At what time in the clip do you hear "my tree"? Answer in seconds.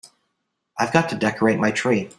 1.59-2.09